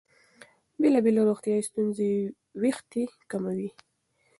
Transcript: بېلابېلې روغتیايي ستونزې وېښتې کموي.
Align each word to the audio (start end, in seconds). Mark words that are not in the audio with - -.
بېلابېلې 0.81 1.21
روغتیايي 1.29 1.63
ستونزې 1.69 2.11
وېښتې 2.61 3.03
کموي. 3.31 3.69